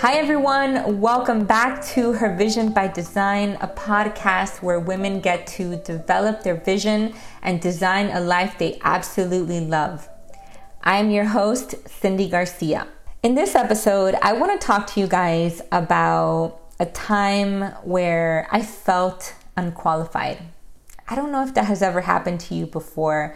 Hi, 0.00 0.16
everyone. 0.16 1.00
Welcome 1.00 1.46
back 1.46 1.82
to 1.94 2.12
Her 2.12 2.36
Vision 2.36 2.70
by 2.70 2.86
Design, 2.86 3.56
a 3.62 3.66
podcast 3.66 4.60
where 4.60 4.78
women 4.78 5.20
get 5.20 5.46
to 5.46 5.76
develop 5.76 6.42
their 6.42 6.56
vision 6.56 7.14
and 7.42 7.62
design 7.62 8.10
a 8.10 8.20
life 8.20 8.58
they 8.58 8.78
absolutely 8.84 9.60
love. 9.60 10.06
I 10.82 10.98
am 10.98 11.08
your 11.08 11.24
host, 11.24 11.76
Cindy 11.88 12.28
Garcia. 12.28 12.86
In 13.22 13.36
this 13.36 13.54
episode, 13.54 14.16
I 14.20 14.34
want 14.34 14.60
to 14.60 14.66
talk 14.66 14.86
to 14.88 15.00
you 15.00 15.06
guys 15.06 15.62
about 15.72 16.60
a 16.78 16.84
time 16.84 17.62
where 17.82 18.48
I 18.52 18.60
felt 18.60 19.34
unqualified. 19.56 20.42
I 21.08 21.14
don't 21.16 21.32
know 21.32 21.42
if 21.42 21.54
that 21.54 21.64
has 21.64 21.80
ever 21.80 22.02
happened 22.02 22.40
to 22.40 22.54
you 22.54 22.66
before. 22.66 23.34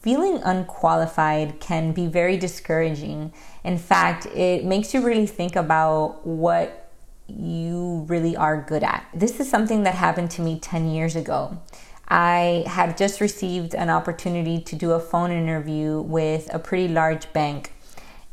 Feeling 0.00 0.40
unqualified 0.42 1.60
can 1.60 1.92
be 1.92 2.06
very 2.06 2.38
discouraging. 2.38 3.34
In 3.64 3.76
fact, 3.76 4.24
it 4.26 4.64
makes 4.64 4.94
you 4.94 5.02
really 5.02 5.26
think 5.26 5.56
about 5.56 6.26
what 6.26 6.90
you 7.26 8.06
really 8.08 8.34
are 8.34 8.62
good 8.62 8.82
at. 8.82 9.06
This 9.14 9.40
is 9.40 9.50
something 9.50 9.82
that 9.82 9.94
happened 9.94 10.30
to 10.32 10.42
me 10.42 10.58
10 10.58 10.90
years 10.90 11.16
ago. 11.16 11.58
I 12.08 12.64
had 12.66 12.96
just 12.96 13.20
received 13.20 13.74
an 13.74 13.90
opportunity 13.90 14.58
to 14.60 14.74
do 14.74 14.92
a 14.92 15.00
phone 15.00 15.30
interview 15.30 16.00
with 16.00 16.52
a 16.52 16.58
pretty 16.58 16.88
large 16.88 17.30
bank 17.34 17.72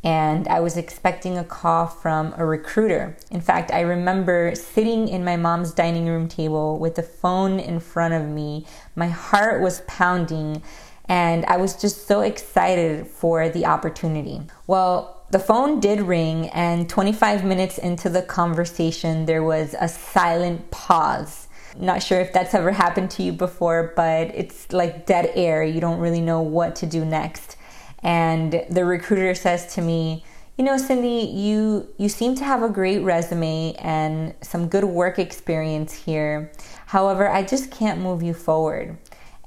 and 0.04 0.48
I 0.48 0.60
was 0.60 0.78
expecting 0.78 1.38
a 1.38 1.44
call 1.44 1.88
from 1.88 2.34
a 2.38 2.46
recruiter. 2.46 3.18
In 3.32 3.42
fact, 3.42 3.72
I 3.72 3.82
remember 3.82 4.54
sitting 4.56 5.08
in 5.08 5.26
my 5.26 5.36
mom's 5.36 5.74
dining 5.74 6.06
room 6.06 6.28
table 6.28 6.78
with 6.78 6.96
the 6.96 7.04
phone 7.04 7.60
in 7.60 7.80
front 7.80 8.14
of 8.14 8.26
me. 8.26 8.66
My 8.96 9.08
heart 9.08 9.62
was 9.62 9.82
pounding, 9.82 10.62
and 11.08 11.46
I 11.46 11.58
was 11.58 11.76
just 11.76 12.08
so 12.08 12.22
excited 12.22 13.08
for 13.08 13.50
the 13.50 13.66
opportunity. 13.66 14.42
Well, 14.66 15.24
the 15.32 15.40
phone 15.40 15.80
did 15.80 16.02
ring, 16.02 16.50
and 16.50 16.90
25 16.90 17.44
minutes 17.44 17.78
into 17.78 18.10
the 18.10 18.22
conversation, 18.22 19.26
there 19.26 19.44
was 19.44 19.76
a 19.80 19.88
silent 19.88 20.72
pause. 20.72 21.48
Not 21.78 22.02
sure 22.02 22.20
if 22.20 22.34
that's 22.34 22.54
ever 22.54 22.72
happened 22.72 23.12
to 23.12 23.24
you 23.24 23.34
before, 23.34 23.94
but 23.96 24.28
it's 24.34 24.72
like 24.72 25.06
dead 25.06 25.32
air. 25.36 25.64
You 25.64 25.82
don't 25.82 26.00
really 26.00 26.22
know 26.22 26.42
what 26.42 26.76
to 26.78 26.86
do 26.86 27.04
next 27.04 27.58
and 28.04 28.64
the 28.70 28.86
recruiter 28.86 29.34
says 29.36 29.74
to 29.76 29.82
me, 29.82 30.24
"You 30.58 30.66
know, 30.66 30.78
Cindy, 30.78 31.30
you 31.32 31.88
you 31.98 32.10
seem 32.10 32.36
to 32.36 32.44
have 32.44 32.64
a 32.64 32.70
great 32.70 33.00
resume 33.00 33.74
and 33.80 34.34
some 34.42 34.68
good 34.68 34.84
work 34.86 35.20
experience 35.20 35.94
here. 35.94 36.52
However, 36.88 37.30
I 37.30 37.44
just 37.44 37.72
can't 37.72 38.00
move 38.02 38.24
you 38.24 38.34
forward." 38.34 38.98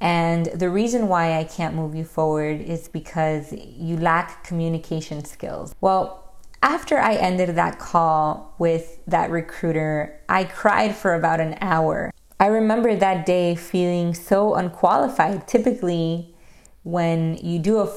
And 0.00 0.46
the 0.46 0.70
reason 0.70 1.08
why 1.08 1.38
I 1.38 1.44
can't 1.44 1.74
move 1.74 1.94
you 1.94 2.04
forward 2.04 2.60
is 2.60 2.88
because 2.88 3.52
you 3.52 3.96
lack 3.98 4.44
communication 4.44 5.24
skills. 5.24 5.74
Well, 5.80 6.34
after 6.62 6.98
I 6.98 7.14
ended 7.14 7.50
that 7.50 7.78
call 7.78 8.54
with 8.58 9.00
that 9.06 9.30
recruiter, 9.30 10.20
I 10.28 10.44
cried 10.44 10.94
for 10.94 11.14
about 11.14 11.40
an 11.40 11.56
hour. 11.60 12.12
I 12.38 12.46
remember 12.46 12.96
that 12.96 13.26
day 13.26 13.54
feeling 13.54 14.14
so 14.14 14.54
unqualified. 14.54 15.46
Typically, 15.46 16.34
when 16.82 17.36
you 17.42 17.58
do 17.58 17.80
a 17.80 17.88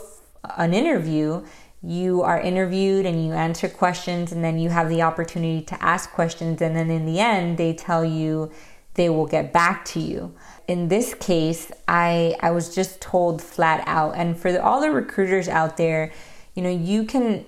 an 0.58 0.74
interview, 0.74 1.46
you 1.82 2.22
are 2.22 2.40
interviewed 2.40 3.06
and 3.06 3.26
you 3.26 3.32
answer 3.32 3.70
questions, 3.70 4.32
and 4.32 4.44
then 4.44 4.60
you 4.60 4.70
have 4.70 4.90
the 4.90 5.02
opportunity 5.02 5.62
to 5.62 5.82
ask 5.84 6.12
questions, 6.12 6.62
and 6.62 6.76
then 6.76 6.90
in 6.90 7.06
the 7.06 7.20
end, 7.20 7.58
they 7.58 7.74
tell 7.74 8.04
you 8.04 8.52
they 8.96 9.10
will 9.10 9.26
get 9.26 9.52
back 9.52 9.86
to 9.86 10.00
you. 10.00 10.34
In 10.68 10.88
this 10.88 11.14
case, 11.14 11.72
I 11.88 12.36
I 12.42 12.52
was 12.52 12.74
just 12.74 13.02
told 13.02 13.42
flat 13.42 13.84
out, 13.88 14.16
and 14.16 14.38
for 14.38 14.52
the, 14.52 14.64
all 14.64 14.82
the 14.82 14.92
recruiters 14.92 15.48
out 15.48 15.78
there, 15.78 16.12
you 16.54 16.62
know, 16.62 16.70
you 16.70 17.04
can 17.06 17.46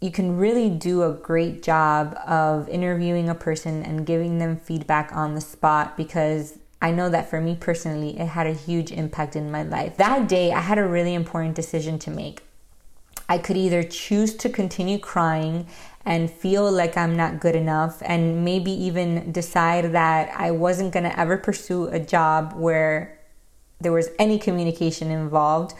you 0.00 0.10
can 0.10 0.36
really 0.36 0.70
do 0.70 1.02
a 1.02 1.12
great 1.12 1.62
job 1.62 2.16
of 2.26 2.68
interviewing 2.68 3.28
a 3.28 3.34
person 3.34 3.82
and 3.82 4.06
giving 4.06 4.38
them 4.38 4.56
feedback 4.56 5.10
on 5.12 5.34
the 5.34 5.40
spot 5.40 5.96
because 5.96 6.58
I 6.82 6.90
know 6.90 7.08
that 7.08 7.30
for 7.30 7.40
me 7.40 7.56
personally, 7.58 8.18
it 8.18 8.26
had 8.26 8.46
a 8.46 8.52
huge 8.52 8.92
impact 8.92 9.34
in 9.34 9.50
my 9.50 9.62
life. 9.62 9.96
That 9.96 10.28
day, 10.28 10.52
I 10.52 10.60
had 10.60 10.78
a 10.78 10.86
really 10.86 11.14
important 11.14 11.54
decision 11.54 11.98
to 12.00 12.10
make. 12.10 12.42
I 13.28 13.38
could 13.38 13.56
either 13.56 13.82
choose 13.82 14.36
to 14.36 14.48
continue 14.48 14.98
crying 14.98 15.66
and 16.06 16.30
feel 16.30 16.70
like 16.70 16.96
I'm 16.96 17.16
not 17.16 17.40
good 17.40 17.56
enough, 17.56 18.00
and 18.06 18.44
maybe 18.44 18.70
even 18.70 19.32
decide 19.32 19.92
that 19.92 20.32
I 20.34 20.52
wasn't 20.52 20.92
gonna 20.94 21.12
ever 21.16 21.36
pursue 21.36 21.88
a 21.88 21.98
job 21.98 22.54
where 22.56 23.18
there 23.80 23.92
was 23.92 24.08
any 24.18 24.38
communication 24.38 25.10
involved, 25.10 25.74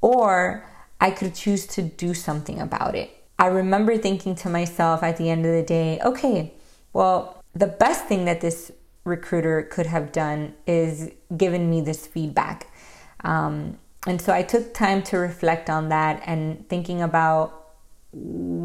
or 0.00 0.64
I 1.00 1.10
could 1.10 1.34
choose 1.34 1.66
to 1.68 1.82
do 1.82 2.14
something 2.14 2.58
about 2.58 2.94
it. 2.96 3.10
I 3.38 3.48
remember 3.48 3.98
thinking 3.98 4.34
to 4.36 4.48
myself 4.48 5.02
at 5.02 5.18
the 5.18 5.28
end 5.28 5.44
of 5.44 5.52
the 5.52 5.62
day, 5.62 6.00
okay, 6.02 6.54
well, 6.94 7.42
the 7.54 7.66
best 7.66 8.06
thing 8.06 8.24
that 8.24 8.40
this 8.40 8.72
recruiter 9.04 9.62
could 9.62 9.86
have 9.86 10.10
done 10.10 10.54
is 10.66 11.10
given 11.36 11.68
me 11.68 11.82
this 11.82 12.06
feedback. 12.06 12.66
Um, 13.24 13.78
and 14.06 14.20
so 14.20 14.32
I 14.32 14.42
took 14.42 14.72
time 14.72 15.02
to 15.04 15.18
reflect 15.18 15.68
on 15.68 15.90
that 15.90 16.22
and 16.24 16.66
thinking 16.68 17.02
about 17.02 17.74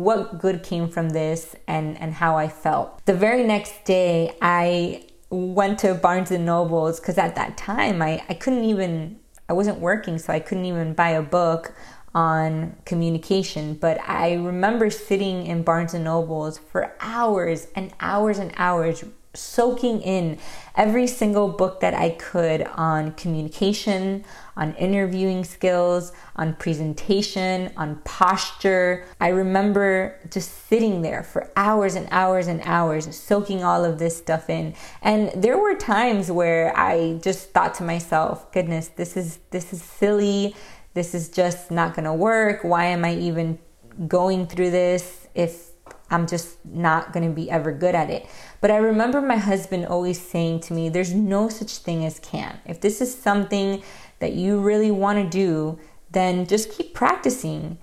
what 0.04 0.40
good 0.40 0.64
came 0.64 0.90
from 0.90 1.10
this 1.10 1.56
and, 1.68 2.00
and 2.00 2.14
how 2.14 2.38
I 2.38 2.48
felt. 2.48 3.06
The 3.06 3.14
very 3.14 3.44
next 3.44 3.86
day, 3.86 4.36
I 4.42 5.08
went 5.30 5.80
to 5.80 5.94
Barnes 5.94 6.32
and 6.32 6.46
Nobles 6.46 7.00
because 7.00 7.18
at 7.18 7.36
that 7.36 7.58
time 7.58 8.02
I, 8.02 8.24
I 8.28 8.34
couldn't 8.34 8.66
even, 8.66 9.20
I 9.48 9.54
wasn't 9.54 9.80
working, 9.80 10.18
so 10.18 10.34
I 10.34 10.40
couldn't 10.40 10.66
even 10.66 10.94
buy 10.94 11.10
a 11.12 11.22
book 11.22 11.74
on 12.14 12.76
communication. 12.86 13.76
But 13.76 14.00
I 14.08 14.34
remember 14.34 14.90
sitting 14.90 15.46
in 15.46 15.64
Barnes 15.64 15.94
and 15.94 16.04
Nobles 16.04 16.58
for 16.58 16.94
hours 17.00 17.68
and 17.76 17.94
hours 18.00 18.38
and 18.38 18.52
hours 18.58 19.04
soaking 19.34 20.02
in 20.02 20.38
every 20.76 21.08
single 21.08 21.48
book 21.48 21.80
that 21.80 21.94
I 21.94 22.12
could 22.12 22.64
on 22.76 23.14
communication, 23.14 24.26
on 24.58 24.74
interviewing 24.76 25.46
skills, 25.46 26.12
on 26.36 26.56
presentation, 26.56 27.72
on 27.78 28.02
posture. 28.04 29.06
I 29.20 29.30
remember 29.30 30.20
just 30.30 30.68
sitting 30.68 31.02
there 31.02 31.24
for 31.24 31.50
hours 31.56 31.96
and 31.96 32.08
hours 32.12 32.48
and 32.48 32.62
hours, 32.64 33.16
soaking 33.16 33.64
all 33.64 33.86
of 33.86 34.00
this 34.00 34.18
stuff 34.18 34.50
in. 34.50 34.76
And 35.02 35.32
there 35.36 35.58
were 35.58 35.76
times 35.76 36.30
where 36.30 36.78
I 36.78 37.20
just 37.24 37.52
thought 37.52 37.74
to 37.76 37.84
myself, 37.84 38.52
goodness, 38.52 38.90
this 38.90 39.16
is 39.16 39.40
this 39.52 39.72
is 39.72 39.82
silly. 39.82 40.56
This 40.94 41.16
is 41.16 41.30
just 41.30 41.72
not 41.72 41.96
going 41.96 42.04
to 42.04 42.14
work. 42.14 42.66
Why 42.66 42.86
am 42.88 43.06
I 43.06 43.16
even 43.16 43.60
going 44.08 44.46
through 44.46 44.72
this 44.72 45.28
if 45.34 45.71
I'm 46.12 46.28
just 46.28 46.64
not 46.66 47.14
going 47.14 47.28
to 47.28 47.34
be 47.34 47.50
ever 47.50 47.72
good 47.72 47.96
at 47.96 48.10
it. 48.10 48.28
But 48.60 48.70
I 48.70 48.78
remember 48.78 49.22
my 49.22 49.38
husband 49.38 49.88
always 49.88 50.22
saying 50.22 50.60
to 50.62 50.74
me, 50.74 50.90
there's 50.90 51.14
no 51.14 51.50
such 51.50 51.78
thing 51.78 52.06
as 52.06 52.20
can. 52.20 52.60
If 52.66 52.82
this 52.82 53.02
is 53.02 53.14
something 53.16 53.82
that 54.20 54.34
you 54.34 54.60
really 54.60 54.92
want 54.92 55.18
to 55.18 55.28
do, 55.28 55.80
then 56.12 56.46
just 56.46 56.72
keep 56.72 56.94
practicing. 56.94 57.78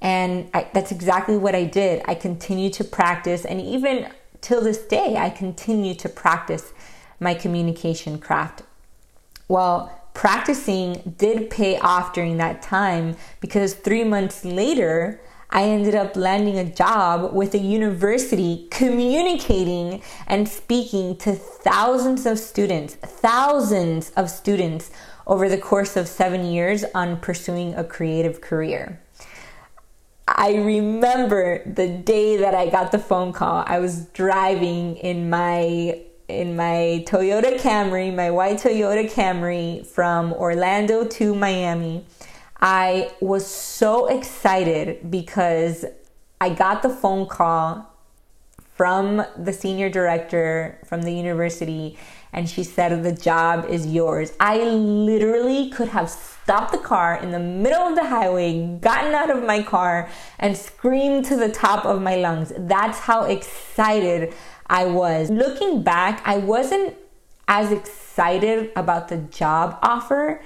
And 0.00 0.48
I, 0.54 0.68
that's 0.72 0.92
exactly 0.92 1.36
what 1.36 1.54
I 1.54 1.64
did. 1.64 2.02
I 2.06 2.14
continued 2.14 2.74
to 2.74 2.84
practice, 2.84 3.44
and 3.44 3.60
even 3.60 4.10
till 4.40 4.60
this 4.60 4.78
day, 4.78 5.16
I 5.16 5.30
continue 5.30 5.94
to 5.94 6.08
practice 6.08 6.72
my 7.18 7.34
communication 7.34 8.18
craft. 8.18 8.62
Well, 9.48 10.02
practicing 10.14 11.14
did 11.16 11.50
pay 11.50 11.78
off 11.78 12.12
during 12.12 12.36
that 12.36 12.62
time 12.62 13.16
because 13.40 13.74
three 13.74 14.04
months 14.04 14.44
later, 14.44 15.20
I 15.54 15.66
ended 15.66 15.94
up 15.94 16.16
landing 16.16 16.58
a 16.58 16.64
job 16.64 17.32
with 17.32 17.54
a 17.54 17.58
university 17.58 18.66
communicating 18.72 20.02
and 20.26 20.48
speaking 20.48 21.16
to 21.18 21.32
thousands 21.32 22.26
of 22.26 22.40
students, 22.40 22.94
thousands 22.96 24.10
of 24.16 24.30
students 24.30 24.90
over 25.28 25.48
the 25.48 25.56
course 25.56 25.96
of 25.96 26.08
seven 26.08 26.44
years 26.44 26.84
on 26.92 27.18
pursuing 27.18 27.72
a 27.76 27.84
creative 27.84 28.40
career. 28.40 29.00
I 30.26 30.56
remember 30.56 31.62
the 31.72 31.86
day 31.86 32.36
that 32.38 32.54
I 32.54 32.68
got 32.68 32.90
the 32.90 32.98
phone 32.98 33.32
call. 33.32 33.62
I 33.64 33.78
was 33.78 34.06
driving 34.06 34.96
in 34.96 35.30
my 35.30 36.00
in 36.26 36.56
my 36.56 37.04
Toyota 37.06 37.60
Camry, 37.60 38.12
my 38.12 38.30
white 38.30 38.56
Toyota 38.56 39.08
Camry 39.08 39.86
from 39.86 40.32
Orlando 40.32 41.04
to 41.04 41.34
Miami 41.34 42.06
I 42.60 43.12
was 43.20 43.46
so 43.46 44.06
excited 44.06 45.10
because 45.10 45.84
I 46.40 46.50
got 46.50 46.82
the 46.82 46.88
phone 46.88 47.26
call 47.26 47.90
from 48.74 49.24
the 49.38 49.52
senior 49.52 49.88
director 49.88 50.78
from 50.84 51.02
the 51.02 51.12
university 51.12 51.96
and 52.32 52.48
she 52.48 52.64
said 52.64 53.02
the 53.04 53.12
job 53.12 53.66
is 53.68 53.86
yours. 53.86 54.32
I 54.40 54.58
literally 54.64 55.70
could 55.70 55.88
have 55.88 56.10
stopped 56.10 56.72
the 56.72 56.78
car 56.78 57.16
in 57.16 57.30
the 57.30 57.38
middle 57.38 57.82
of 57.82 57.94
the 57.94 58.04
highway, 58.04 58.76
gotten 58.80 59.14
out 59.14 59.30
of 59.30 59.44
my 59.44 59.62
car 59.62 60.10
and 60.40 60.56
screamed 60.56 61.24
to 61.26 61.36
the 61.36 61.48
top 61.48 61.86
of 61.86 62.02
my 62.02 62.16
lungs. 62.16 62.52
That's 62.58 62.98
how 62.98 63.24
excited 63.24 64.34
I 64.66 64.86
was. 64.86 65.30
Looking 65.30 65.84
back, 65.84 66.20
I 66.24 66.38
wasn't 66.38 66.96
as 67.46 67.70
excited 67.70 68.72
about 68.74 69.08
the 69.08 69.18
job 69.18 69.78
offer 69.82 70.42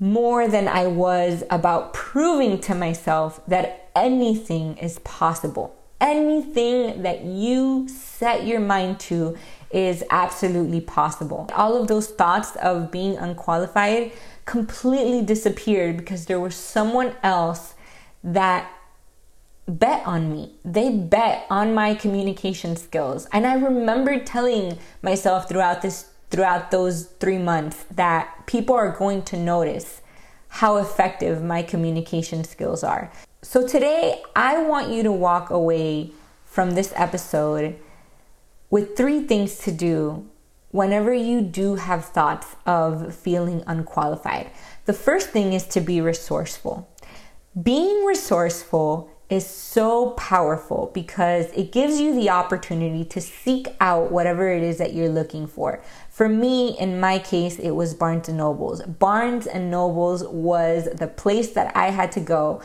more 0.00 0.48
than 0.48 0.66
I 0.66 0.86
was 0.86 1.44
about 1.50 1.92
proving 1.92 2.58
to 2.62 2.74
myself 2.74 3.40
that 3.46 3.90
anything 3.94 4.76
is 4.78 4.98
possible. 5.00 5.76
anything 6.00 7.02
that 7.02 7.24
you 7.24 7.86
set 7.88 8.46
your 8.46 8.60
mind 8.60 8.98
to 8.98 9.36
is 9.70 10.02
absolutely 10.10 10.80
possible. 10.80 11.48
All 11.54 11.80
of 11.80 11.88
those 11.88 12.08
thoughts 12.08 12.56
of 12.56 12.90
being 12.90 13.16
unqualified 13.16 14.12
completely 14.46 15.22
disappeared 15.22 15.96
because 15.96 16.26
there 16.26 16.40
was 16.40 16.56
someone 16.56 17.14
else 17.22 17.74
that 18.24 18.72
bet 19.68 20.04
on 20.04 20.32
me. 20.32 20.56
They 20.64 20.90
bet 20.90 21.46
on 21.50 21.74
my 21.74 21.94
communication 21.94 22.74
skills. 22.76 23.28
And 23.32 23.46
I 23.46 23.54
remember 23.54 24.18
telling 24.18 24.78
myself 25.02 25.48
throughout 25.48 25.82
this 25.82 26.09
throughout 26.30 26.70
those 26.70 27.04
3 27.18 27.38
months 27.38 27.84
that 27.90 28.46
people 28.46 28.74
are 28.74 28.90
going 28.90 29.22
to 29.22 29.36
notice 29.36 30.00
how 30.48 30.76
effective 30.76 31.42
my 31.42 31.62
communication 31.62 32.44
skills 32.44 32.82
are. 32.82 33.10
So 33.42 33.66
today 33.66 34.22
I 34.34 34.62
want 34.62 34.90
you 34.90 35.02
to 35.02 35.12
walk 35.12 35.50
away 35.50 36.12
from 36.44 36.72
this 36.72 36.92
episode 36.96 37.76
with 38.68 38.96
three 38.96 39.22
things 39.22 39.58
to 39.58 39.72
do 39.72 40.28
whenever 40.70 41.12
you 41.12 41.40
do 41.40 41.76
have 41.76 42.04
thoughts 42.04 42.54
of 42.66 43.14
feeling 43.14 43.62
unqualified. 43.66 44.50
The 44.86 44.92
first 44.92 45.30
thing 45.30 45.52
is 45.52 45.66
to 45.68 45.80
be 45.80 46.00
resourceful. 46.00 46.88
Being 47.60 48.04
resourceful 48.04 49.10
is 49.30 49.46
so 49.46 50.10
powerful 50.10 50.90
because 50.92 51.46
it 51.52 51.70
gives 51.70 52.00
you 52.00 52.12
the 52.12 52.28
opportunity 52.28 53.04
to 53.04 53.20
seek 53.20 53.68
out 53.80 54.10
whatever 54.10 54.52
it 54.52 54.62
is 54.62 54.78
that 54.78 54.92
you're 54.92 55.08
looking 55.08 55.46
for. 55.46 55.80
For 56.08 56.28
me, 56.28 56.76
in 56.78 56.98
my 56.98 57.20
case, 57.20 57.56
it 57.60 57.70
was 57.70 57.94
Barnes 57.94 58.28
and 58.28 58.36
Nobles. 58.36 58.82
Barnes 58.82 59.46
and 59.46 59.70
Nobles 59.70 60.24
was 60.24 60.88
the 60.92 61.06
place 61.06 61.50
that 61.50 61.74
I 61.76 61.90
had 61.90 62.10
to 62.12 62.20
go. 62.20 62.60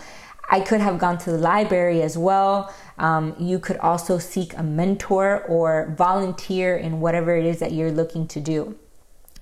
I 0.50 0.60
could 0.60 0.82
have 0.82 0.98
gone 0.98 1.20
to 1.20 1.32
the 1.32 1.38
library 1.38 2.02
as 2.02 2.18
well. 2.18 2.74
Um, 2.98 3.36
you 3.40 3.60
could 3.60 3.78
also 3.78 4.18
seek 4.18 4.58
a 4.58 4.64
mentor 4.64 5.44
or 5.44 5.94
volunteer 5.96 6.76
in 6.76 7.00
whatever 7.00 7.36
it 7.36 7.46
is 7.46 7.60
that 7.60 7.74
you're 7.74 7.92
looking 7.92 8.28
to 8.30 8.40
do. 8.40 8.76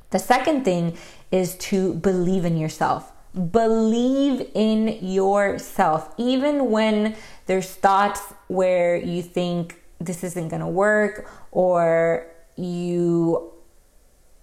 The 0.10 0.19
second 0.19 0.66
thing 0.66 0.98
is 1.31 1.56
to 1.69 1.94
believe 1.96 2.44
in 2.44 2.58
yourself. 2.58 3.12
Believe 3.33 4.47
in 4.53 5.00
yourself, 5.01 6.13
even 6.18 6.69
when 6.69 7.15
there's 7.47 7.69
thoughts 7.69 8.21
where 8.47 8.95
you 8.95 9.24
think 9.24 9.81
this 10.00 10.24
isn't 10.24 10.50
gonna 10.50 10.69
work 10.69 11.30
or 11.51 12.27
you 12.56 13.51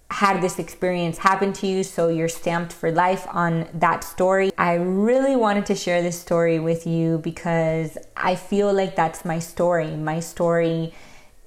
had 0.09 0.41
this 0.41 0.59
experience 0.59 1.17
happen 1.17 1.53
to 1.53 1.67
you, 1.67 1.83
so 1.83 2.09
you're 2.09 2.27
stamped 2.27 2.73
for 2.73 2.91
life 2.91 3.25
on 3.29 3.65
that 3.73 4.03
story. 4.03 4.51
I 4.57 4.73
really 4.73 5.37
wanted 5.37 5.65
to 5.67 5.75
share 5.75 6.01
this 6.01 6.19
story 6.19 6.59
with 6.59 6.85
you 6.85 7.19
because 7.19 7.97
I 8.17 8.35
feel 8.35 8.73
like 8.73 8.97
that's 8.97 9.23
my 9.23 9.39
story. 9.39 9.95
My 9.95 10.19
story 10.19 10.93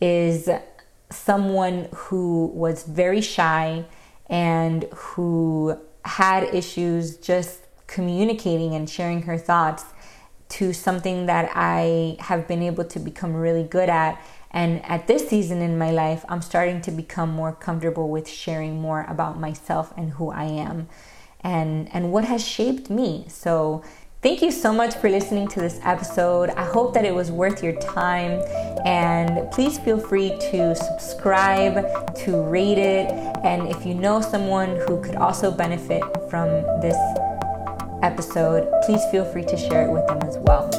is 0.00 0.48
someone 1.10 1.88
who 1.94 2.46
was 2.54 2.84
very 2.84 3.20
shy 3.20 3.84
and 4.30 4.84
who 4.94 5.78
had 6.04 6.54
issues 6.54 7.16
just 7.16 7.60
communicating 7.86 8.74
and 8.74 8.88
sharing 8.88 9.22
her 9.22 9.38
thoughts 9.38 9.84
to 10.48 10.72
something 10.72 11.26
that 11.26 11.50
I 11.54 12.16
have 12.20 12.46
been 12.46 12.62
able 12.62 12.84
to 12.84 12.98
become 12.98 13.34
really 13.34 13.64
good 13.64 13.88
at. 13.88 14.22
And 14.50 14.84
at 14.84 15.06
this 15.06 15.28
season 15.28 15.60
in 15.62 15.78
my 15.78 15.90
life, 15.90 16.24
I'm 16.28 16.42
starting 16.42 16.80
to 16.82 16.90
become 16.90 17.30
more 17.30 17.52
comfortable 17.52 18.08
with 18.08 18.28
sharing 18.28 18.80
more 18.80 19.04
about 19.08 19.38
myself 19.38 19.92
and 19.96 20.12
who 20.12 20.30
I 20.30 20.44
am 20.44 20.88
and, 21.40 21.88
and 21.92 22.12
what 22.12 22.24
has 22.24 22.46
shaped 22.46 22.88
me. 22.88 23.26
So, 23.28 23.82
Thank 24.24 24.40
you 24.40 24.50
so 24.50 24.72
much 24.72 24.94
for 24.94 25.10
listening 25.10 25.48
to 25.48 25.60
this 25.60 25.78
episode. 25.84 26.48
I 26.48 26.64
hope 26.64 26.94
that 26.94 27.04
it 27.04 27.14
was 27.14 27.30
worth 27.30 27.62
your 27.62 27.74
time. 27.74 28.42
And 28.86 29.50
please 29.50 29.78
feel 29.78 29.98
free 29.98 30.30
to 30.50 30.74
subscribe, 30.74 32.16
to 32.24 32.42
rate 32.44 32.78
it. 32.78 33.10
And 33.44 33.68
if 33.68 33.84
you 33.84 33.92
know 33.92 34.22
someone 34.22 34.80
who 34.88 35.02
could 35.02 35.16
also 35.16 35.50
benefit 35.50 36.02
from 36.30 36.48
this 36.80 36.96
episode, 38.02 38.66
please 38.86 39.02
feel 39.10 39.26
free 39.26 39.44
to 39.44 39.58
share 39.58 39.86
it 39.86 39.92
with 39.92 40.06
them 40.06 40.22
as 40.22 40.38
well. 40.38 40.73